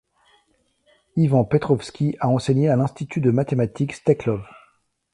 Ivan 1.15 1.43
Petrovski 1.45 2.17
a 2.19 2.27
enseigné 2.29 2.69
à 2.69 2.75
l'Institut 2.75 3.21
de 3.21 3.29
mathématiques 3.29 3.93
Steklov. 3.93 4.43